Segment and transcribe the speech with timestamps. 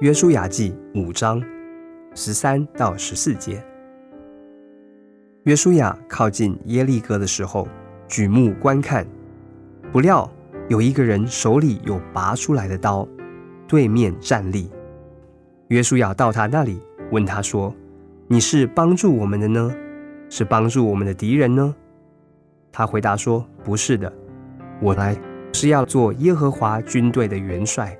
[0.00, 1.40] 约书亚记五章
[2.16, 3.64] 十三到十四节。
[5.44, 7.68] 约书亚靠近耶利哥的时候，
[8.08, 9.06] 举目观看，
[9.92, 10.28] 不料
[10.68, 13.06] 有一个人手里有拔出来的刀，
[13.68, 14.68] 对面站立。
[15.68, 16.80] 约书亚到他那里，
[17.12, 17.72] 问他说
[18.26, 19.72] ：“你是帮助我们的呢，
[20.28, 21.72] 是帮助我们的敌人呢？”
[22.72, 24.12] 他回答说：“不是的，
[24.82, 25.16] 我来
[25.52, 27.96] 是要做耶和华军队的元帅。”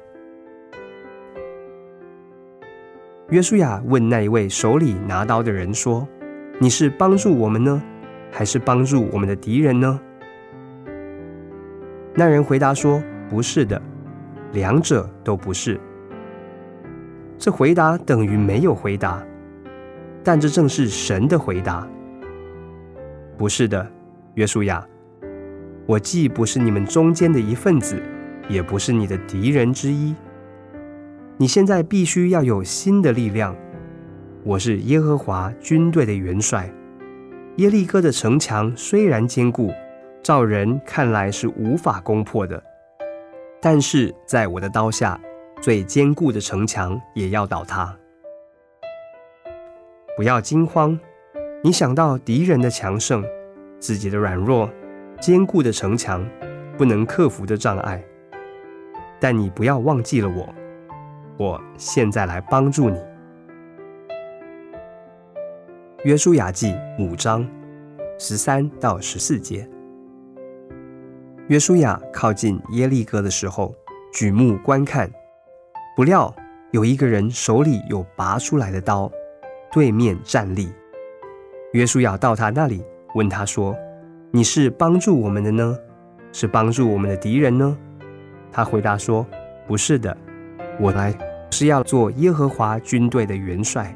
[3.31, 6.07] 约书亚问那一位手里拿刀的人说
[6.61, 7.83] ：“你是帮助我们呢，
[8.31, 9.99] 还是帮助我们的敌人呢？”
[12.15, 13.81] 那人回答说：“不是的，
[14.53, 15.81] 两者都不是。”
[17.39, 19.25] 这回答等于没有回答，
[20.23, 21.89] 但这正是神的回答。
[23.39, 23.91] 不是的，
[24.35, 24.87] 约书亚，
[25.87, 28.01] 我既不是你们中间的一份子，
[28.51, 30.15] 也不是你的敌人之一。
[31.37, 33.57] 你现在必须要有新的力量。
[34.45, 36.73] 我是耶和华军队的元帅。
[37.57, 39.73] 耶利哥的城墙虽然坚固，
[40.23, 42.63] 照人看来是无法攻破的，
[43.61, 45.21] 但是在我的刀下，
[45.61, 47.97] 最坚固的城墙也要倒塌。
[50.17, 50.97] 不要惊慌，
[51.65, 53.25] 你想到敌人的强盛，
[53.81, 54.71] 自己的软弱，
[55.21, 56.25] 坚固的城墙
[56.79, 58.01] 不能克服的障碍，
[59.19, 60.55] 但你不要忘记了我。
[61.37, 62.97] 我现在来帮助你。
[66.05, 67.45] 约书亚记五章
[68.19, 69.69] 十三到十四节。
[71.49, 73.75] 约书亚靠近耶利哥的时候，
[74.13, 75.11] 举目观看，
[75.97, 76.33] 不料
[76.71, 79.11] 有一个人手里有拔出来的刀，
[79.73, 80.73] 对面站立。
[81.73, 82.85] 约书亚到他那里，
[83.17, 83.77] 问他说
[84.31, 85.77] ：“你是帮助我们的呢，
[86.33, 87.77] 是帮助我们的敌人呢？”
[88.53, 89.27] 他回答说
[89.67, 90.17] ：“不是的。”
[90.81, 91.17] 我来
[91.51, 93.95] 是要做耶和华军队的元帅。